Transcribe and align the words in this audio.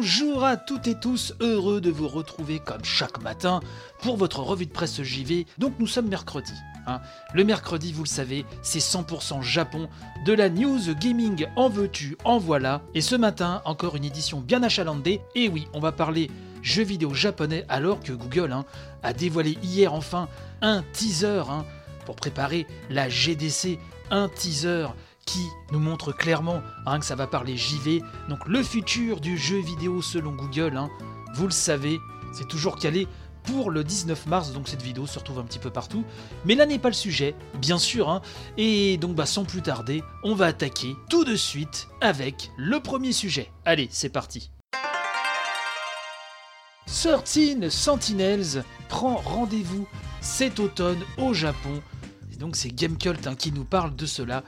Bonjour 0.00 0.44
à 0.46 0.56
toutes 0.56 0.86
et 0.86 0.94
tous, 0.94 1.34
heureux 1.40 1.82
de 1.82 1.90
vous 1.90 2.08
retrouver 2.08 2.58
comme 2.58 2.82
chaque 2.82 3.20
matin 3.20 3.60
pour 4.00 4.16
votre 4.16 4.40
revue 4.40 4.64
de 4.64 4.72
presse 4.72 5.02
JV. 5.02 5.44
Donc 5.58 5.74
nous 5.78 5.86
sommes 5.86 6.08
mercredi. 6.08 6.54
hein. 6.86 7.02
Le 7.34 7.44
mercredi, 7.44 7.92
vous 7.92 8.04
le 8.04 8.08
savez, 8.08 8.46
c'est 8.62 8.78
100% 8.78 9.42
Japon, 9.42 9.90
de 10.24 10.32
la 10.32 10.48
news 10.48 10.80
gaming 10.98 11.46
en 11.54 11.68
veux-tu, 11.68 12.16
en 12.24 12.38
voilà. 12.38 12.80
Et 12.94 13.02
ce 13.02 13.14
matin, 13.14 13.60
encore 13.66 13.94
une 13.94 14.06
édition 14.06 14.40
bien 14.40 14.62
achalandée. 14.62 15.20
Et 15.34 15.50
oui, 15.50 15.68
on 15.74 15.80
va 15.80 15.92
parler 15.92 16.30
jeux 16.62 16.84
vidéo 16.84 17.12
japonais 17.12 17.66
alors 17.68 18.00
que 18.00 18.14
Google 18.14 18.52
hein, 18.52 18.64
a 19.02 19.12
dévoilé 19.12 19.58
hier 19.62 19.92
enfin 19.92 20.28
un 20.62 20.82
teaser 20.94 21.42
hein, 21.50 21.66
pour 22.06 22.16
préparer 22.16 22.66
la 22.88 23.10
GDC, 23.10 23.78
un 24.10 24.30
teaser 24.30 24.86
qui 25.30 25.48
nous 25.70 25.78
montre 25.78 26.12
clairement 26.12 26.60
hein, 26.86 26.98
que 26.98 27.04
ça 27.04 27.14
va 27.14 27.28
parler 27.28 27.56
JV. 27.56 28.02
Donc 28.28 28.46
le 28.48 28.62
futur 28.62 29.20
du 29.20 29.38
jeu 29.38 29.60
vidéo 29.60 30.02
selon 30.02 30.32
Google, 30.32 30.76
hein, 30.76 30.90
vous 31.34 31.44
le 31.44 31.52
savez, 31.52 32.00
c'est 32.32 32.48
toujours 32.48 32.76
calé 32.76 33.06
pour 33.44 33.70
le 33.70 33.84
19 33.84 34.26
mars, 34.26 34.52
donc 34.52 34.68
cette 34.68 34.82
vidéo 34.82 35.06
se 35.06 35.18
retrouve 35.18 35.38
un 35.38 35.44
petit 35.44 35.60
peu 35.60 35.70
partout. 35.70 36.04
Mais 36.44 36.54
là 36.56 36.66
n'est 36.66 36.80
pas 36.80 36.88
le 36.88 36.94
sujet, 36.94 37.36
bien 37.58 37.78
sûr. 37.78 38.08
hein. 38.10 38.22
Et 38.56 38.96
donc 38.96 39.14
bah, 39.14 39.24
sans 39.24 39.44
plus 39.44 39.62
tarder, 39.62 40.02
on 40.24 40.34
va 40.34 40.46
attaquer 40.46 40.96
tout 41.08 41.24
de 41.24 41.36
suite 41.36 41.88
avec 42.00 42.50
le 42.56 42.80
premier 42.80 43.12
sujet. 43.12 43.52
Allez, 43.64 43.88
c'est 43.92 44.10
parti. 44.10 44.50
13 46.86 47.68
Sentinels 47.68 48.64
prend 48.88 49.14
rendez-vous 49.16 49.86
cet 50.20 50.58
automne 50.58 50.98
au 51.18 51.32
Japon. 51.34 51.80
Et 52.32 52.36
donc 52.36 52.56
c'est 52.56 52.70
Gamecult 52.70 53.26
hein, 53.28 53.36
qui 53.36 53.52
nous 53.52 53.64
parle 53.64 53.94
de 53.94 54.06
cela 54.06 54.42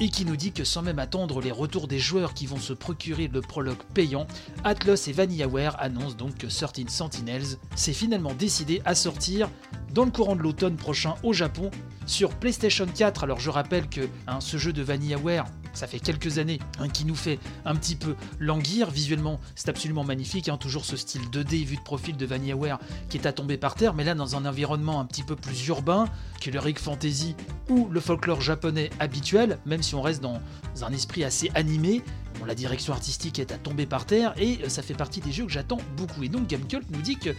et 0.00 0.08
qui 0.08 0.24
nous 0.24 0.36
dit 0.36 0.52
que 0.52 0.64
sans 0.64 0.82
même 0.82 0.98
attendre 0.98 1.40
les 1.40 1.52
retours 1.52 1.86
des 1.86 1.98
joueurs 1.98 2.34
qui 2.34 2.46
vont 2.46 2.58
se 2.58 2.72
procurer 2.72 3.28
le 3.28 3.42
prologue 3.42 3.82
payant, 3.94 4.26
Atlas 4.64 5.08
et 5.08 5.12
VanillaWare 5.12 5.76
annoncent 5.78 6.16
donc 6.16 6.38
que 6.38 6.46
13 6.46 6.88
Sentinels 6.88 7.58
s'est 7.76 7.92
finalement 7.92 8.32
décidé 8.32 8.80
à 8.84 8.94
sortir 8.94 9.48
dans 9.92 10.04
le 10.04 10.10
courant 10.10 10.36
de 10.36 10.42
l'automne 10.42 10.76
prochain 10.76 11.14
au 11.22 11.32
Japon 11.32 11.70
sur 12.06 12.30
PlayStation 12.30 12.86
4. 12.86 13.24
Alors 13.24 13.40
je 13.40 13.50
rappelle 13.50 13.88
que 13.88 14.08
hein, 14.26 14.40
ce 14.40 14.56
jeu 14.56 14.72
de 14.72 14.82
VanillaWare, 14.82 15.46
ça 15.72 15.86
fait 15.86 16.00
quelques 16.00 16.38
années 16.38 16.58
hein, 16.78 16.88
qui 16.88 17.04
nous 17.04 17.14
fait 17.14 17.38
un 17.64 17.74
petit 17.74 17.96
peu 17.96 18.16
languir. 18.38 18.90
Visuellement, 18.90 19.40
c'est 19.54 19.68
absolument 19.68 20.04
magnifique. 20.04 20.48
hein, 20.48 20.56
toujours 20.56 20.84
ce 20.84 20.96
style 20.96 21.22
2D 21.30 21.64
vu 21.64 21.76
de 21.76 21.82
profil 21.82 22.16
de 22.16 22.26
VanillaWare 22.26 22.78
qui 23.08 23.18
est 23.18 23.26
à 23.26 23.32
tomber 23.32 23.56
par 23.56 23.74
terre, 23.74 23.94
mais 23.94 24.04
là 24.04 24.14
dans 24.14 24.36
un 24.36 24.44
environnement 24.46 25.00
un 25.00 25.04
petit 25.04 25.22
peu 25.22 25.36
plus 25.36 25.66
urbain 25.68 26.06
que 26.40 26.50
le 26.50 26.58
Rick 26.58 26.78
Fantasy 26.78 27.34
ou 27.68 27.88
le 27.90 28.00
folklore 28.00 28.40
japonais 28.40 28.90
habituel, 28.98 29.58
même 29.66 29.82
si 29.82 29.94
on 29.94 30.02
reste 30.02 30.22
dans 30.22 30.40
un 30.82 30.92
esprit 30.92 31.24
assez 31.24 31.50
animé. 31.54 32.02
Bon, 32.38 32.46
la 32.46 32.54
direction 32.54 32.92
artistique 32.92 33.38
est 33.38 33.52
à 33.52 33.58
tomber 33.58 33.86
par 33.86 34.06
terre 34.06 34.32
et 34.38 34.60
euh, 34.64 34.68
ça 34.68 34.82
fait 34.82 34.94
partie 34.94 35.20
des 35.20 35.32
jeux 35.32 35.44
que 35.44 35.52
j'attends 35.52 35.80
beaucoup. 35.96 36.22
Et 36.22 36.28
donc 36.28 36.46
Gamecult 36.46 36.86
nous 36.90 37.02
dit 37.02 37.16
que 37.16 37.30
euh, 37.30 37.34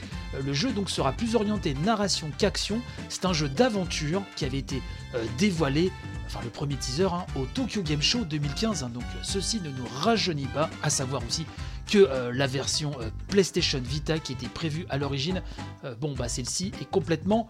le 0.46 0.54
jeu 0.54 0.72
donc 0.72 0.90
sera 0.90 1.12
plus 1.12 1.36
orienté 1.36 1.74
narration 1.74 2.30
qu'action. 2.38 2.82
C'est 3.10 3.26
un 3.26 3.34
jeu 3.34 3.50
d'aventure 3.50 4.22
qui 4.36 4.46
avait 4.46 4.60
été 4.60 4.82
euh, 5.16 5.26
dévoilé, 5.40 5.92
enfin 6.34 6.44
le 6.44 6.50
premier 6.50 6.76
teaser, 6.76 7.08
hein, 7.12 7.26
au 7.36 7.46
Tokyo 7.46 7.82
Game 7.82 8.02
Show 8.02 8.24
2015. 8.24 8.84
hein. 8.84 8.90
donc 8.94 9.04
euh, 9.04 9.20
ceci 9.22 9.60
ne 9.62 9.70
nous 9.70 9.86
rajeunit 10.00 10.48
pas, 10.48 10.70
à 10.82 10.90
savoir 10.90 11.22
aussi 11.28 11.46
que 11.90 11.98
euh, 11.98 12.32
la 12.34 12.48
version 12.48 12.92
euh, 13.02 13.10
PlayStation 13.28 13.82
Vita 13.84 14.18
qui 14.18 14.32
était 14.32 14.48
prévue 14.48 14.86
à 14.90 14.98
l'origine, 14.98 15.42
bon 16.00 16.14
bah 16.14 16.30
celle-ci 16.30 16.72
est 16.80 16.90
complètement 16.90 17.50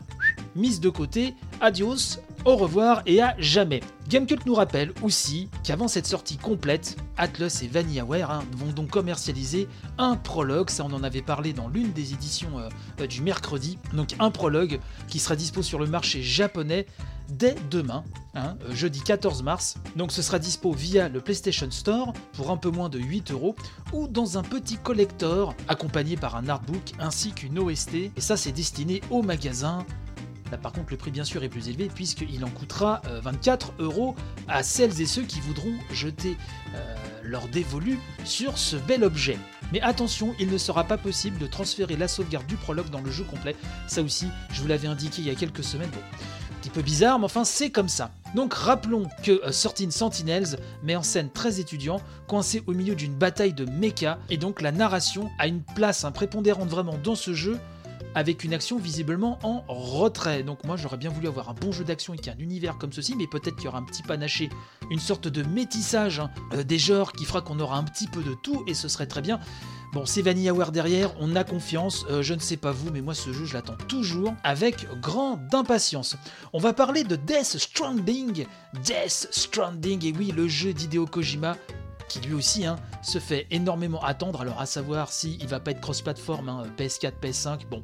mise 0.56 0.80
de 0.80 0.90
côté. 0.90 1.36
Adios, 1.60 2.18
au 2.46 2.56
revoir 2.56 3.02
et 3.06 3.22
à 3.22 3.36
jamais. 3.38 3.82
Gamecult 4.08 4.46
nous 4.46 4.56
rappelle 4.56 4.94
aussi 5.02 5.50
qu'avant 5.64 5.88
cette 5.88 6.08
sortie 6.08 6.38
complète, 6.38 6.98
Atlus 7.18 7.64
et 7.64 7.68
VanillaWare 7.68 8.32
hein, 8.32 8.44
vont 8.58 8.72
donc 8.72 8.90
commercialiser 8.90 9.68
un 9.98 10.16
prologue, 10.18 10.70
ça 10.70 10.84
on 10.84 10.94
en 10.94 11.04
avait 11.04 11.22
parlé 11.22 11.54
dans 11.54 11.68
l'une 11.68 11.92
des 11.92 12.14
éditions 12.14 12.60
euh, 12.60 12.70
euh, 13.00 13.08
du 13.08 13.22
mercredi, 13.22 13.78
donc 13.94 14.16
un 14.20 14.32
prologue 14.32 14.80
qui 15.08 15.20
sera 15.20 15.36
dispo 15.36 15.62
sur 15.62 15.80
le 15.80 15.86
marché 15.86 16.22
japonais 16.22 16.88
dès 17.30 17.56
demain, 17.70 18.04
hein, 18.36 18.58
euh, 18.66 18.76
jeudi 18.76 19.02
14 19.02 19.44
mars. 19.44 19.76
Donc 19.96 20.12
ce 20.12 20.22
sera 20.22 20.40
dispo 20.40 20.74
via 20.74 21.10
le 21.10 21.22
PlayStation 21.22 21.70
Store 21.72 22.14
pour 22.34 22.52
un 22.52 22.58
peu 22.58 22.70
moins 22.70 22.90
de 22.90 23.00
8 23.00 23.32
euros 23.32 23.56
ou 23.94 24.08
dans 24.08 24.38
un 24.38 24.44
petit 24.44 24.78
collector 24.78 25.56
accompagné 25.68 26.18
par 26.18 26.36
un 26.36 26.50
artbook 26.50 26.94
ainsi 27.00 27.32
qu'une 27.32 27.60
OST. 27.60 27.94
Et 27.94 28.12
ça 28.18 28.36
c'est 28.36 28.52
destiné 28.52 29.02
au 29.10 29.22
magasin 29.22 29.86
Là, 30.52 30.58
par 30.58 30.74
contre, 30.74 30.92
le 30.92 30.98
prix, 30.98 31.12
bien 31.12 31.24
sûr, 31.24 31.44
est 31.44 31.50
plus 31.50 31.70
élevé 31.70 31.90
puisqu'il 31.94 32.44
en 32.44 32.50
coûtera 32.50 33.02
euh, 33.08 33.22
24 33.22 33.74
euros 33.80 34.16
à 34.48 34.64
celles 34.64 35.02
et 35.02 35.06
ceux 35.06 35.24
qui 35.24 35.40
voudront 35.40 35.74
jeter 35.92 36.38
euh, 36.76 36.96
leur 37.24 37.48
dévolu 37.48 37.98
sur 38.26 38.58
ce 38.58 38.76
bel 38.76 39.04
objet. 39.04 39.38
Mais 39.72 39.80
attention, 39.82 40.36
il 40.40 40.50
ne 40.50 40.58
sera 40.58 40.84
pas 40.84 40.98
possible 40.98 41.38
de 41.38 41.48
transférer 41.48 41.96
la 41.96 42.10
sauvegarde 42.10 42.46
du 42.48 42.58
prologue 42.58 42.90
dans 42.90 43.02
le 43.02 43.10
jeu 43.10 43.24
complet. 43.24 43.56
Ça 43.88 44.02
aussi, 44.02 44.28
je 44.52 44.62
vous 44.62 44.68
l'avais 44.68 44.90
indiqué 44.90 45.22
il 45.22 45.28
y 45.28 45.32
a 45.32 45.36
quelques 45.36 45.64
semaines. 45.64 45.90
Bon, 45.92 46.00
un 46.00 46.60
petit 46.62 46.70
peu 46.70 46.82
bizarre, 46.82 47.18
mais 47.18 47.26
enfin, 47.26 47.46
c'est 47.46 47.70
comme 47.70 47.90
ça. 47.90 48.12
Donc 48.36 48.54
rappelons 48.54 49.08
que 49.24 49.32
euh, 49.32 49.52
13 49.52 49.90
Sentinels 49.90 50.60
met 50.84 50.98
en 50.98 51.04
scène 51.04 51.30
13 51.30 51.62
étudiants 51.62 52.02
coincés 52.28 52.62
au 52.68 52.74
milieu 52.74 52.96
d'une 52.96 53.16
bataille 53.16 53.54
de 53.54 53.66
mecha, 53.66 54.20
et 54.30 54.38
donc 54.38 54.62
la 54.62 54.74
narration 54.74 55.30
a 55.40 55.48
une 55.48 55.62
place 55.62 56.04
hein, 56.04 56.12
prépondérante 56.12 56.70
vraiment 56.70 56.98
dans 57.02 57.16
ce 57.16 57.34
jeu, 57.34 57.58
avec 58.16 58.44
une 58.44 58.54
action 58.54 58.78
visiblement 58.78 59.40
en 59.44 59.64
retrait. 59.68 60.44
Donc 60.44 60.64
moi 60.64 60.78
j'aurais 60.78 60.98
bien 60.98 61.10
voulu 61.10 61.28
avoir 61.28 61.50
un 61.50 61.54
bon 61.54 61.72
jeu 61.72 61.84
d'action 61.84 62.14
avec 62.14 62.28
un 62.28 62.38
univers 62.38 62.78
comme 62.78 62.94
ceci, 62.94 63.16
mais 63.16 63.28
peut-être 63.28 63.56
qu'il 63.56 63.66
y 63.66 63.68
aura 63.68 63.80
un 63.80 63.84
petit 63.84 64.04
panaché, 64.04 64.50
une 64.90 65.00
sorte 65.00 65.28
de 65.28 65.44
métissage 65.44 66.20
hein, 66.20 66.30
euh, 66.54 66.64
des 66.64 66.80
genres 66.80 67.14
qui 67.14 67.26
fera 67.26 67.42
qu'on 67.42 67.60
aura 67.60 67.78
un 67.78 67.84
petit 67.84 68.08
peu 68.08 68.22
de 68.22 68.34
tout, 68.34 68.64
et 68.68 68.74
ce 68.74 68.88
serait 68.88 69.08
très 69.08 69.22
bien. 69.22 69.40
Bon, 69.94 70.06
c'est 70.06 70.22
VanillaWare 70.22 70.72
derrière, 70.72 71.12
on 71.20 71.36
a 71.36 71.44
confiance, 71.44 72.06
euh, 72.10 72.22
je 72.22 72.34
ne 72.34 72.40
sais 72.40 72.56
pas 72.56 72.72
vous, 72.72 72.92
mais 72.92 73.02
moi 73.02 73.14
ce 73.14 73.34
jeu 73.34 73.46
je 73.46 73.54
l'attends 73.54 73.76
toujours 73.88 74.34
avec 74.44 74.88
grande 75.02 75.54
impatience. 75.54 76.16
On 76.54 76.60
va 76.60 76.72
parler 76.74 77.04
de 77.04 77.18
Death 77.18 77.58
Stranding, 77.58 78.46
Death 78.86 79.28
Stranding, 79.32 80.06
et 80.06 80.14
oui, 80.18 80.32
le 80.36 80.48
jeu 80.48 80.74
d'Hideo 80.74 81.06
Kojima 81.06 81.58
qui 82.12 82.20
lui 82.20 82.34
aussi 82.34 82.66
hein, 82.66 82.76
se 83.02 83.20
fait 83.20 83.48
énormément 83.52 84.04
attendre, 84.04 84.42
alors 84.42 84.60
à 84.60 84.66
savoir 84.66 85.12
si 85.12 85.38
il 85.40 85.48
va 85.48 85.62
pas 85.62 85.72
être 85.72 85.80
cross-platform, 85.80 86.50
hein, 86.50 86.64
PS4, 86.78 87.14
PS5, 87.22 87.62
bon. 87.70 87.84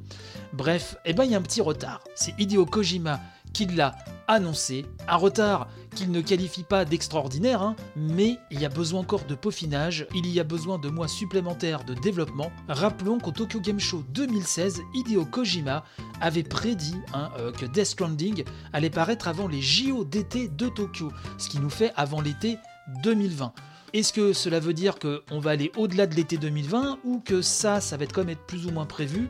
Bref, 0.51 0.97
eh 1.05 1.13
ben 1.13 1.23
il 1.23 1.31
y 1.31 1.35
a 1.35 1.37
un 1.37 1.41
petit 1.41 1.61
retard. 1.61 2.01
C'est 2.13 2.33
Hideo 2.37 2.65
Kojima 2.65 3.21
qui 3.53 3.65
l'a 3.65 3.95
annoncé, 4.27 4.85
un 5.07 5.15
retard 5.15 5.69
qu'il 5.95 6.11
ne 6.11 6.19
qualifie 6.19 6.63
pas 6.63 6.83
d'extraordinaire, 6.83 7.61
hein, 7.61 7.77
mais 7.95 8.37
il 8.51 8.59
y 8.59 8.65
a 8.65 8.69
besoin 8.69 8.99
encore 8.99 9.23
de 9.23 9.35
peaufinage, 9.35 10.05
il 10.13 10.27
y 10.27 10.41
a 10.41 10.43
besoin 10.43 10.77
de 10.77 10.89
mois 10.89 11.07
supplémentaires 11.07 11.85
de 11.85 11.93
développement. 11.93 12.51
Rappelons 12.67 13.19
qu'au 13.19 13.31
Tokyo 13.31 13.61
Game 13.61 13.79
Show 13.79 14.03
2016, 14.09 14.81
Hideo 14.93 15.23
Kojima 15.23 15.85
avait 16.19 16.43
prédit 16.43 16.97
hein, 17.13 17.31
euh, 17.39 17.53
que 17.53 17.65
Death 17.65 17.85
Stranding 17.85 18.43
allait 18.73 18.89
paraître 18.89 19.29
avant 19.29 19.47
les 19.47 19.61
JO 19.61 20.03
d'été 20.03 20.49
de 20.49 20.67
Tokyo, 20.67 21.13
ce 21.37 21.47
qui 21.47 21.59
nous 21.59 21.69
fait 21.69 21.93
avant 21.95 22.19
l'été 22.19 22.57
2020. 23.03 23.53
Est-ce 23.93 24.11
que 24.11 24.33
cela 24.33 24.59
veut 24.59 24.73
dire 24.73 24.95
qu'on 24.99 25.39
va 25.39 25.51
aller 25.51 25.71
au-delà 25.77 26.07
de 26.07 26.15
l'été 26.15 26.37
2020 26.37 26.99
ou 27.05 27.19
que 27.19 27.41
ça, 27.41 27.79
ça 27.79 27.95
va 27.95 28.03
être 28.03 28.11
comme 28.11 28.29
être 28.29 28.45
plus 28.45 28.65
ou 28.65 28.71
moins 28.71 28.85
prévu? 28.85 29.29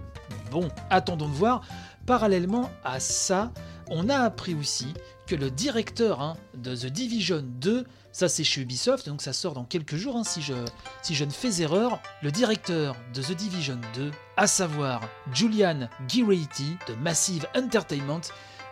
Bon, 0.52 0.70
attendons 0.90 1.28
de 1.28 1.34
voir. 1.34 1.62
Parallèlement 2.08 2.72
à 2.84 3.00
ça, 3.00 3.52
on 3.90 4.10
a 4.10 4.18
appris 4.18 4.56
aussi 4.56 4.94
que 5.28 5.36
le 5.36 5.52
directeur 5.52 6.22
hein, 6.22 6.38
de 6.56 6.76
The 6.76 6.88
Division 6.88 7.44
2, 7.44 7.86
ça 8.12 8.30
c'est 8.30 8.44
chez 8.44 8.62
Ubisoft, 8.62 9.08
donc 9.08 9.22
ça 9.22 9.34
sort 9.34 9.54
dans 9.54 9.66
quelques 9.66 9.96
jours 9.96 10.16
hein, 10.16 10.24
si, 10.24 10.42
je, 10.42 11.24
ne 11.24 11.30
fais 11.30 11.62
erreur, 11.62 12.02
le 12.24 12.32
directeur 12.32 12.96
de 13.14 13.22
The 13.22 13.34
Division 13.34 13.80
2, 13.94 14.10
à 14.38 14.48
savoir 14.48 15.02
Julian 15.34 15.90
Giretti 16.08 16.78
de 16.88 16.96
Massive 16.96 17.46
Entertainment, 17.56 18.22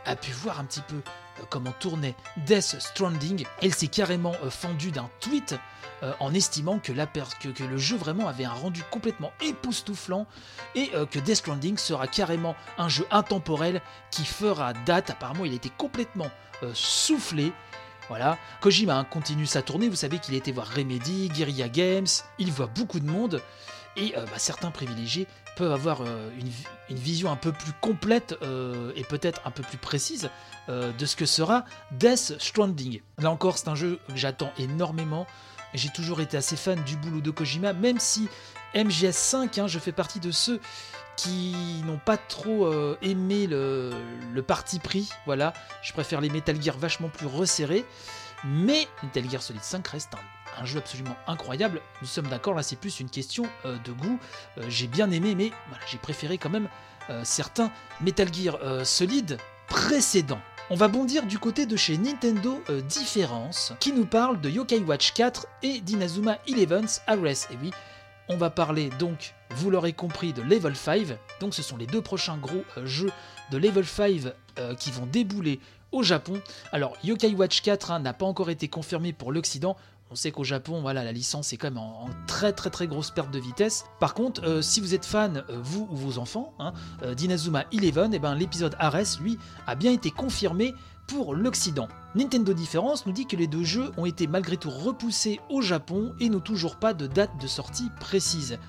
a 0.06 0.16
pu 0.16 0.32
voir 0.32 0.60
un 0.60 0.66
petit 0.66 0.82
peu 0.82 1.02
comment 1.50 1.74
tournait 1.80 2.16
Death 2.46 2.78
Stranding. 2.80 3.46
Elle 3.62 3.74
s'est 3.74 3.88
carrément 3.88 4.34
euh, 4.44 4.50
fendue 4.50 4.92
d'un 4.92 5.10
tweet 5.20 5.56
euh, 6.04 6.14
en 6.20 6.34
estimant 6.34 6.80
que, 6.80 6.92
le 6.92 7.78
jeu 7.78 7.98
vraiment 7.98 8.28
avait 8.28 8.46
un 8.46 8.54
rendu 8.54 8.84
complètement 8.92 9.32
époustouflant 9.42 10.28
et 10.76 10.92
euh, 10.94 11.06
que 11.06 11.20
Death 11.20 11.38
Stranding 11.38 11.78
sera 11.78 12.08
carrément 12.08 12.56
un 12.78 12.90
jeu 12.90 13.06
intemporel 13.12 13.82
qui 14.12 14.26
fera 14.26 14.74
date. 14.86 15.10
Apparemment, 15.10 15.46
il 15.46 15.54
été 15.54 15.70
complètement 15.70 16.30
euh, 16.64 16.72
soufflé. 16.74 17.52
Voilà, 18.08 18.38
Kojima 18.62 18.96
hein, 18.96 19.04
continue 19.04 19.48
sa 19.48 19.64
tournée, 19.64 19.90
vous 19.90 19.96
savez 19.96 20.20
qu'il 20.20 20.36
été 20.36 20.52
voir 20.52 20.68
Remedy, 20.68 21.30
Guerrilla 21.30 21.70
Games, 21.70 22.06
il 22.38 22.52
voit 22.52 22.68
beaucoup 22.68 23.00
de 23.00 23.10
monde, 23.10 23.42
Et 23.98 24.14
euh, 24.16 24.26
bah, 24.26 24.38
certains 24.38 24.70
privilégiés 24.70 25.28
peuvent 25.56 25.72
avoir 25.72 26.02
euh, 26.02 26.30
une, 26.90 26.96
vision 26.96 27.32
un 27.32 27.36
peu 27.36 27.52
plus 27.52 27.72
complète 27.82 28.36
euh, 28.42 28.92
et 28.96 29.04
peut-être 29.04 29.42
un 29.46 29.52
peu 29.52 29.64
plus 29.64 29.78
précise 29.78 30.30
euh, 30.70 30.92
de 30.92 31.06
ce 31.06 31.16
que 31.16 31.26
sera 31.26 31.66
Death 31.92 32.36
Stranding. 32.40 33.02
Là 33.20 33.32
encore, 33.32 33.58
c'est 33.58 33.70
un 33.70 33.76
jeu 33.76 34.00
que 34.08 34.16
j'attends 34.16 34.52
énormément. 34.58 35.26
J'ai 35.74 35.90
toujours 35.90 36.22
été 36.22 36.38
assez 36.38 36.56
fan 36.56 36.82
du 36.84 36.96
boulot 36.96 37.22
de 37.22 37.32
Kojima, 37.32 37.74
même 37.74 38.00
si 38.00 38.30
MGS5, 38.76 39.60
hein, 39.60 39.68
je 39.68 39.80
fais 39.80 39.92
partie 39.92 40.20
de 40.20 40.32
ceux 40.32 40.60
qui 41.18 41.56
n'ont 41.86 41.98
pas 41.98 42.18
trop 42.18 42.70
aimé 43.02 43.48
le, 43.48 43.94
le 44.34 44.42
parti 44.42 44.80
pris. 44.80 45.10
Voilà, 45.26 45.54
je 45.82 45.94
préfère 45.94 46.22
les 46.22 46.30
Metal 46.30 46.62
Gear 46.62 46.78
vachement 46.78 47.10
plus 47.10 47.28
resserrés. 47.28 47.86
Mais 48.46 48.88
Metal 49.04 49.30
Gear 49.30 49.42
Solid 49.42 49.64
5 49.64 49.88
reste 49.88 50.14
un, 50.14 50.35
un 50.60 50.66
jeu 50.66 50.80
absolument 50.80 51.16
incroyable. 51.28 51.82
Nous 52.02 52.08
sommes 52.08 52.28
d'accord, 52.28 52.54
là 52.54 52.64
c'est 52.64 52.76
plus 52.76 53.00
une 53.00 53.10
question 53.10 53.46
euh, 53.66 53.78
de 53.84 53.92
goût. 53.92 54.20
Euh, 54.58 54.64
j'ai 54.70 54.88
bien 54.88 55.12
aimé, 55.12 55.36
mais 55.36 55.52
j'ai 55.90 55.98
préféré 55.98 56.38
quand 56.38 56.50
même 56.50 56.70
euh, 57.10 57.22
certains 57.24 57.72
Metal 58.02 58.34
Gear 58.34 58.58
Solid 58.86 59.38
précédents. 59.68 60.42
On 60.70 60.76
va 60.76 60.88
bondir 60.88 61.28
du 61.28 61.38
côté 61.38 61.68
de 61.68 61.76
chez 61.76 61.98
Nintendo 61.98 62.60
Difference, 62.90 63.74
qui 63.80 63.94
nous 63.94 64.08
parle 64.08 64.42
de 64.42 64.50
Yokai 64.50 64.80
Watch 64.80 65.14
4 65.14 65.46
et 65.62 65.80
d'Inazuma 65.80 66.40
Eleven's 66.48 67.02
Ares. 67.06 67.52
Et 67.52 67.58
oui, 67.62 67.72
on 68.30 68.38
va 68.38 68.50
parler 68.50 68.90
donc, 68.98 69.36
vous 69.52 69.70
l'aurez 69.70 69.94
compris, 69.94 70.34
de 70.34 70.42
Level 70.42 70.76
5. 70.76 71.18
Donc 71.40 71.54
ce 71.54 71.62
sont 71.62 71.78
les 71.78 71.86
deux 71.86 72.02
prochains 72.02 72.38
gros 72.38 72.64
jeux 72.84 73.12
de 73.52 73.58
Level 73.58 73.86
5 73.86 74.34
euh, 74.58 74.74
qui 74.74 74.90
vont 74.92 75.06
débouler 75.06 75.60
au 75.96 76.04
Japon. 76.04 76.42
Alors 76.72 76.94
Yokai 77.04 77.34
Watch 77.34 77.62
4 77.62 77.92
hein, 77.92 78.00
n'a 78.00 78.14
pas 78.14 78.26
encore 78.26 78.50
été 78.50 78.68
confirmé 78.68 79.14
pour 79.14 79.32
l'Occident. 79.32 79.78
On 80.12 80.16
sait 80.16 80.32
qu'au 80.32 80.44
Japon, 80.44 80.82
voilà, 80.82 81.04
la 81.04 81.12
licence 81.12 81.52
est 81.52 81.58
quand 81.58 81.68
même 81.68 81.80
en, 81.80 82.10
très 82.28 82.54
très 82.54 82.70
très 82.70 82.86
grosse 82.86 83.10
perte 83.10 83.32
de 83.32 83.40
vitesse. 83.40 83.86
Par 84.00 84.14
contre, 84.14 84.44
euh, 84.46 84.62
si 84.62 84.80
vous 84.80 84.94
êtes 84.94 85.06
fan, 85.06 85.44
euh, 85.50 85.58
vous 85.64 85.88
ou 85.90 85.96
vos 85.96 86.20
enfants, 86.20 86.54
hein, 86.60 86.74
euh, 87.02 87.16
d'Inazuma 87.16 87.66
Eleven, 87.72 88.14
eh 88.14 88.20
ben, 88.20 88.36
l'épisode 88.36 88.76
Ares, 88.78 89.20
lui, 89.20 89.40
a 89.66 89.74
bien 89.74 89.92
été 89.92 90.12
confirmé 90.12 90.74
pour 91.08 91.34
l'Occident. 91.34 91.88
Nintendo 92.14 92.54
Difference 92.54 93.06
nous 93.06 93.14
dit 93.14 93.26
que 93.26 93.36
les 93.36 93.48
deux 93.48 93.64
jeux 93.64 93.92
ont 93.98 94.06
été 94.06 94.28
malgré 94.28 94.58
tout 94.58 94.70
repoussés 94.70 95.40
au 95.50 95.62
Japon 95.62 96.14
et 96.20 96.30
n'ont 96.30 96.40
toujours 96.40 96.76
pas 96.76 96.94
de 96.94 97.08
date 97.08 97.32
de 97.42 97.48
sortie 97.48 97.90
précise. 98.00 98.60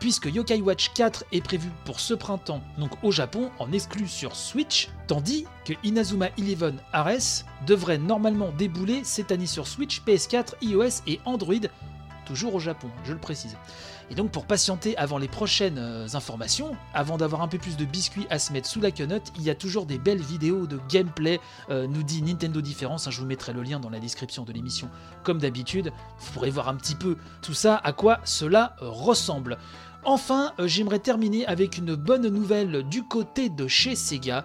Puisque 0.00 0.26
Yokai 0.26 0.60
Watch 0.60 0.92
4 0.94 1.24
est 1.32 1.40
prévu 1.40 1.70
pour 1.84 1.98
ce 1.98 2.14
printemps, 2.14 2.62
donc 2.78 2.92
au 3.02 3.10
Japon, 3.10 3.50
en 3.58 3.72
exclu 3.72 4.06
sur 4.06 4.36
Switch, 4.36 4.88
tandis 5.08 5.44
que 5.64 5.72
Inazuma 5.82 6.28
Eleven 6.38 6.78
Ares 6.92 7.44
devrait 7.66 7.98
normalement 7.98 8.52
débouler 8.56 9.00
cette 9.02 9.32
année 9.32 9.46
sur 9.46 9.66
Switch, 9.66 10.02
PS4, 10.06 10.54
iOS 10.62 11.02
et 11.08 11.18
Android, 11.24 11.54
toujours 12.28 12.54
au 12.54 12.60
Japon, 12.60 12.88
je 13.04 13.12
le 13.12 13.18
précise. 13.18 13.56
Et 14.10 14.14
donc 14.14 14.30
pour 14.30 14.44
patienter 14.44 14.96
avant 14.98 15.18
les 15.18 15.28
prochaines 15.28 15.78
euh, 15.78 16.06
informations, 16.12 16.76
avant 16.92 17.16
d'avoir 17.16 17.40
un 17.42 17.48
peu 17.48 17.58
plus 17.58 17.76
de 17.76 17.84
biscuits 17.84 18.26
à 18.28 18.38
se 18.38 18.52
mettre 18.52 18.68
sous 18.68 18.80
la 18.80 18.90
quenotte, 18.90 19.32
il 19.36 19.42
y 19.42 19.50
a 19.50 19.54
toujours 19.54 19.86
des 19.86 19.98
belles 19.98 20.20
vidéos 20.20 20.66
de 20.66 20.78
gameplay, 20.90 21.40
euh, 21.70 21.86
nous 21.86 22.02
dit 22.02 22.22
Nintendo 22.22 22.60
Difference, 22.60 23.06
hein, 23.06 23.10
je 23.10 23.20
vous 23.20 23.26
mettrai 23.26 23.54
le 23.54 23.62
lien 23.62 23.80
dans 23.80 23.88
la 23.88 23.98
description 23.98 24.44
de 24.44 24.52
l'émission 24.52 24.90
comme 25.24 25.38
d'habitude, 25.38 25.90
vous 26.18 26.32
pourrez 26.32 26.50
voir 26.50 26.68
un 26.68 26.76
petit 26.76 26.94
peu 26.94 27.16
tout 27.40 27.54
ça, 27.54 27.80
à 27.82 27.92
quoi 27.92 28.20
cela 28.24 28.76
euh, 28.82 28.90
ressemble. 28.90 29.56
Enfin, 30.04 30.52
j'aimerais 30.60 31.00
terminer 31.00 31.46
avec 31.46 31.76
une 31.76 31.94
bonne 31.94 32.28
nouvelle 32.28 32.84
du 32.84 33.02
côté 33.02 33.48
de 33.48 33.66
chez 33.66 33.96
Sega, 33.96 34.44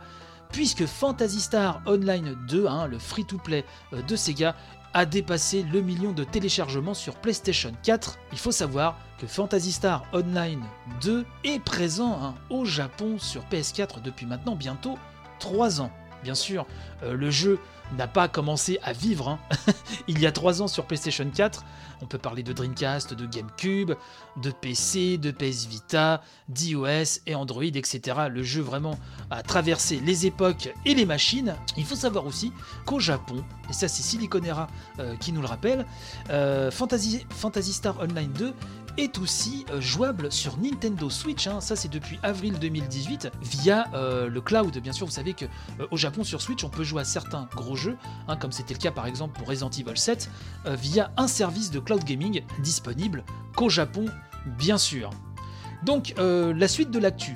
puisque 0.52 0.86
Phantasy 0.86 1.42
Star 1.42 1.82
Online 1.86 2.38
2, 2.48 2.66
hein, 2.66 2.88
le 2.88 2.98
free-to-play 2.98 3.64
de 3.92 4.16
Sega, 4.16 4.56
a 4.94 5.06
dépassé 5.06 5.64
le 5.64 5.82
million 5.82 6.12
de 6.12 6.24
téléchargements 6.24 6.94
sur 6.94 7.16
PlayStation 7.16 7.72
4. 7.84 8.20
Il 8.32 8.38
faut 8.38 8.52
savoir 8.52 8.98
que 9.18 9.28
Phantasy 9.28 9.72
Star 9.72 10.04
Online 10.14 10.64
2 11.02 11.26
est 11.44 11.60
présent 11.60 12.20
hein, 12.22 12.36
au 12.50 12.66
Japon 12.66 13.18
sur 13.18 13.44
PS4 13.46 14.02
depuis 14.02 14.26
maintenant 14.26 14.56
bientôt 14.56 14.98
3 15.40 15.82
ans. 15.82 15.92
Bien 16.24 16.36
sûr, 16.36 16.66
euh, 17.04 17.14
le 17.14 17.30
jeu 17.30 17.60
n'a 17.98 18.08
pas 18.08 18.28
commencé 18.28 18.80
à 18.82 18.94
vivre 18.94 19.28
hein. 19.28 19.40
il 20.08 20.20
y 20.20 20.26
a 20.26 20.32
3 20.32 20.62
ans 20.62 20.68
sur 20.68 20.86
PlayStation 20.86 21.30
4. 21.30 21.64
On 22.02 22.06
peut 22.06 22.18
parler 22.18 22.44
de 22.44 22.52
Dreamcast, 22.52 23.14
de 23.14 23.26
GameCube, 23.26 23.94
de 24.42 24.52
PC, 24.52 25.18
de 25.18 25.32
PS 25.32 25.68
Vita, 25.68 26.22
d'iOS 26.50 27.22
et 27.28 27.36
Android, 27.36 27.64
etc. 27.64 28.02
Le 28.30 28.44
jeu 28.44 28.62
vraiment 28.62 28.98
a 29.30 29.44
traversé 29.44 30.02
les 30.04 30.26
époques 30.26 30.74
et 30.86 30.96
les 30.96 31.06
machines. 31.06 31.56
Il 31.78 31.86
faut 31.86 31.96
savoir 31.96 32.26
aussi 32.26 32.52
qu'au 32.86 33.00
Japon, 33.00 33.44
et 33.70 33.74
ça 33.74 33.88
c'est 33.88 34.04
Siliconera 34.04 34.68
euh, 35.00 35.16
qui 35.18 35.32
nous 35.32 35.42
le 35.42 35.48
rappelle, 35.48 35.86
euh, 36.30 36.72
Fantasy, 36.72 37.26
Fantasy 37.30 37.74
Star 37.74 38.00
Online 38.00 38.32
2 38.34 38.54
est 38.98 39.18
aussi 39.18 39.66
euh, 39.72 39.82
jouable 39.82 40.32
sur 40.32 40.58
Nintendo 40.58 41.10
Switch. 41.10 41.48
hein. 41.48 41.62
Ça, 41.62 41.76
c'est 41.76 41.88
depuis 41.90 42.20
avril 42.24 42.60
2018 42.60 43.32
via 43.42 43.88
euh, 43.94 44.30
le 44.30 44.42
cloud. 44.42 44.78
Bien 44.78 44.94
sûr, 44.94 45.06
vous 45.06 45.12
savez 45.12 45.34
que 45.34 45.46
euh, 45.80 45.88
au 45.92 45.98
Japon 45.98 46.24
sur 46.24 46.42
Switch, 46.42 46.64
on 46.64 46.70
peut 46.70 46.84
jouer 46.84 47.02
à 47.02 47.06
certains 47.06 47.48
gros 47.56 47.76
jeux, 47.76 47.98
hein, 48.28 48.36
comme 48.36 48.52
c'était 48.52 48.74
le 48.74 48.80
cas 48.80 48.92
par 48.92 49.08
exemple 49.08 49.38
pour 49.38 49.48
Resident 49.48 49.70
Evil 49.70 49.98
7, 49.98 50.30
euh, 50.66 50.76
via 50.76 51.12
un 51.18 51.28
service 51.28 51.72
de 51.72 51.80
cloud 51.80 52.04
gaming 52.04 52.42
disponible 52.60 53.24
qu'au 53.56 53.70
Japon, 53.70 54.06
bien 54.58 54.78
sûr. 54.78 55.10
Donc, 55.84 56.14
la 56.18 56.68
suite 56.70 56.92
de 56.92 57.00
l'actu 57.00 57.36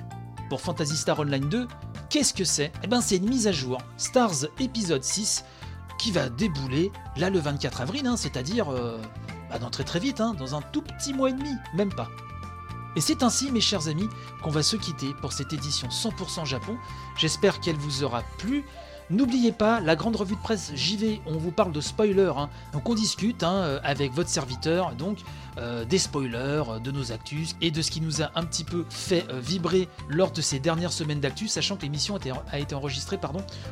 pour 0.50 0.62
Phantasy 0.62 0.96
Star 0.96 1.20
Online 1.20 1.50
2, 1.50 1.68
qu'est-ce 2.10 2.34
que 2.34 2.46
c'est? 2.46 2.72
Eh 2.82 2.88
ben, 2.88 3.02
c'est 3.02 3.18
une 3.18 3.28
mise 3.28 3.46
à 3.48 3.52
jour 3.52 3.80
Stars 3.98 4.46
épisode 4.60 5.04
6 5.04 5.44
qui 6.00 6.12
va 6.12 6.30
débouler 6.30 6.92
là 7.18 7.30
le 7.30 7.40
24 7.40 7.82
avril, 7.82 8.08
hein, 8.08 8.16
c'est-à-dire 8.16 8.70
bah, 9.50 9.60
dans 9.60 9.70
très 9.70 9.84
très 9.84 10.00
vite, 10.00 10.22
hein, 10.22 10.34
dans 10.38 10.56
un 10.56 10.62
tout 10.62 10.82
petit 10.82 11.14
mois 11.14 11.30
et 11.30 11.34
demi, 11.34 11.54
même 11.74 11.94
pas. 11.94 12.10
Et 12.96 13.02
c'est 13.02 13.22
ainsi, 13.22 13.52
mes 13.52 13.62
chers 13.62 13.88
amis, 13.88 14.10
qu'on 14.42 14.50
va 14.50 14.64
se 14.64 14.76
quitter 14.76 15.14
pour 15.22 15.32
cette 15.32 15.54
édition 15.54 15.88
100% 15.88 16.46
Japon. 16.46 16.78
J'espère 17.16 17.60
qu'elle 17.60 17.78
vous 17.78 18.04
aura 18.04 18.24
plu. 18.40 18.66
N'oubliez 19.10 19.54
pas, 19.54 19.80
la 19.80 19.96
grande 19.96 20.18
revue 20.18 20.36
de 20.36 20.42
presse 20.42 20.74
JV, 20.76 21.22
on 21.26 21.38
vous 21.38 21.52
parle 21.52 21.72
de 21.72 21.80
spoilers. 21.80 22.34
hein. 22.36 22.50
Donc 22.74 22.90
on 22.90 22.94
discute 22.94 23.42
hein, 23.42 23.54
euh, 23.54 23.80
avec 23.84 24.12
votre 24.12 24.30
serviteur, 24.30 24.94
donc 24.96 25.20
euh, 25.58 25.86
des 25.86 25.98
spoilers, 25.98 26.64
euh, 26.70 26.80
de 26.80 26.92
nos 26.92 27.14
actus 27.14 27.56
et 27.62 27.72
de 27.72 27.82
ce 27.82 27.90
qui 27.90 28.02
nous 28.02 28.22
a 28.22 28.32
un 28.36 28.44
petit 28.44 28.66
peu 28.66 28.86
fait 28.90 29.26
vibrer 29.34 29.88
lors 30.10 30.32
de 30.32 30.42
ces 30.42 30.60
dernières 30.60 30.92
semaines 30.92 31.22
d'actu, 31.22 31.48
sachant 31.48 31.78
que 31.78 31.84
l'émission 31.84 32.20
a 32.52 32.60
été, 32.60 32.76
enregistrée 32.76 33.18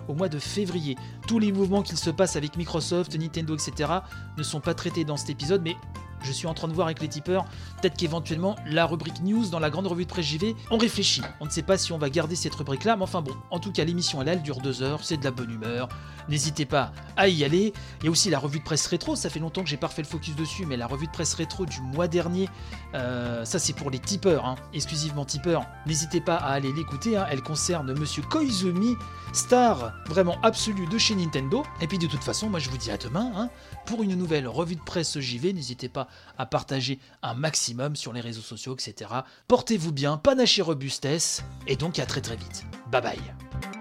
au 0.08 0.14
mois 0.14 0.30
de 0.30 0.40
février. 0.40 0.96
Tous 1.28 1.40
les 1.40 1.52
mouvements 1.52 1.82
qu'il 1.82 1.98
se 1.98 2.10
passe 2.10 2.38
avec 2.38 2.56
Microsoft, 2.56 3.18
Nintendo, 3.18 3.56
etc. 3.56 3.92
ne 4.38 4.44
sont 4.44 4.62
pas 4.62 4.74
traités 4.74 5.04
dans 5.04 5.18
cet 5.18 5.30
épisode, 5.30 5.62
mais 5.64 5.76
je 6.22 6.32
suis 6.32 6.48
en 6.48 6.54
train 6.54 6.68
de 6.68 6.74
voir 6.74 6.88
avec 6.88 7.02
les 7.02 7.08
tipeurs, 7.08 7.46
peut-être 7.82 7.98
qu'éventuellement 7.98 8.56
la 8.66 8.86
rubrique 8.86 9.22
news 9.22 9.48
dans 9.48 9.60
la 9.60 9.70
grande 9.70 9.88
revue 9.88 10.06
de 10.06 10.10
presse 10.10 10.26
JV, 10.26 10.56
on 10.72 10.78
réfléchit. 10.78 11.22
On 11.40 11.46
ne 11.46 11.50
sait 11.50 11.62
pas 11.62 11.78
si 11.78 11.92
on 11.92 11.98
va 11.98 12.10
garder 12.10 12.36
cette 12.36 12.56
rubrique-là, 12.56 12.96
mais 12.96 13.04
enfin 13.04 13.22
bon, 13.22 13.36
en 13.52 13.60
tout 13.60 13.72
cas 13.72 13.84
l'émission 13.84 14.22
elle, 14.22 14.30
elle 14.30 14.42
dure 14.42 14.62
deux 14.62 14.82
heures, 14.82 15.04
c'est 15.04 15.18
de 15.18 15.24
la 15.24 15.32
bonne 15.32 15.52
humeur. 15.52 15.90
N'hésitez 16.28 16.66
pas 16.66 16.92
à 17.18 17.28
y 17.28 17.44
aller. 17.44 17.72
Il 18.02 18.06
y 18.06 18.08
a 18.08 18.12
aussi 18.12 18.30
la 18.30 18.40
revue 18.40 18.60
de 18.60 18.64
presse 18.64 18.88
rétro, 18.88 19.16
ça 19.16 19.30
fait 19.30 19.40
longtemps 19.40 19.64
que 19.64 19.70
j'ai 19.70 19.78
pas 19.78 19.88
refait 19.88 20.02
le 20.02 20.08
focus 20.08 20.36
dessus, 20.36 20.66
mais 20.66 20.78
la 20.78 20.88
revue 20.88 21.06
de 21.06 21.12
presse 21.12 21.36
rétro 21.36 21.66
du 21.66 21.82
mois 21.82 22.08
dernier, 22.08 22.50
euh, 22.96 23.46
ça 23.46 23.60
c'est 23.60 23.74
pour 23.74 23.92
les 23.92 24.00
tipeurs, 24.00 24.46
hein, 24.46 24.56
exclusivement 24.74 25.26
tipeurs. 25.26 25.66
N'hésitez 25.86 26.22
pas 26.22 26.36
à 26.36 26.54
aller 26.54 26.74
l'écouter, 26.74 27.18
hein, 27.18 27.28
elle 27.30 27.42
concerne 27.42 27.94
Monsieur 27.94 28.24
Koizumi, 28.24 28.96
star 29.34 29.94
vraiment 30.08 30.38
absolue 30.42 30.88
de 30.88 30.98
chez 30.98 31.16
Nintendo. 31.16 31.64
Et 31.82 31.88
puis 31.88 32.00
de 32.00 32.08
toute 32.08 32.24
façon, 32.24 32.50
moi 32.50 32.60
je 32.60 32.70
vous 32.70 32.78
dis 32.78 32.92
à 32.92 32.98
demain 32.98 33.32
hein, 33.36 33.50
pour 33.86 34.02
une 34.02 34.16
nouvelle 34.16 34.48
revue 34.48 34.76
de 34.76 34.82
presse 34.82 35.20
JV. 35.20 35.54
N'hésitez 35.54 35.90
pas 35.90 36.05
à 36.38 36.46
partager 36.46 37.00
un 37.22 37.34
maximum 37.34 37.96
sur 37.96 38.14
les 38.14 38.22
réseaux 38.22 38.42
sociaux, 38.42 38.76
etc. 38.76 39.12
Portez-vous 39.48 39.92
bien, 39.92 40.18
panache 40.18 40.60
et 40.60 40.62
robustesse, 40.62 41.44
et 41.68 41.76
donc 41.76 42.00
à 42.00 42.06
très 42.06 42.22
très 42.22 42.36
vite. 42.36 42.66
Bye 42.92 43.02
bye 43.02 43.75